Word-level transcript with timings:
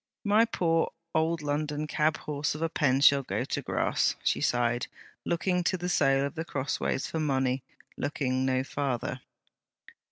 'My 0.23 0.45
poor 0.45 0.89
old 1.13 1.43
London 1.43 1.85
cabhorse 1.85 2.55
of 2.55 2.63
a 2.63 2.69
pen 2.69 3.01
shall 3.01 3.21
go 3.21 3.43
to 3.45 3.61
grass!' 3.61 4.15
she 4.23 4.41
sighed, 4.41 4.87
looking 5.25 5.63
to 5.65 5.77
the 5.77 5.89
sale 5.89 6.25
of 6.25 6.33
The 6.33 6.43
Crossways 6.43 7.05
for 7.05 7.19
money; 7.19 7.61
looking 7.97 8.43
no 8.43 8.63
farther. 8.63 9.21